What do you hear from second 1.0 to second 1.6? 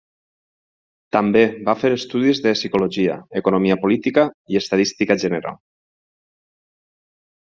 També